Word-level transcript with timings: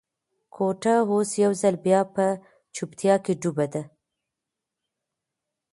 کوټه 0.53 0.95
اوس 1.11 1.29
یو 1.43 1.51
ځل 1.61 1.75
بیا 1.85 2.01
په 2.15 2.25
چوپتیا 2.75 3.15
کې 3.25 3.33
ډوبه 3.41 3.65
ده. 3.73 3.83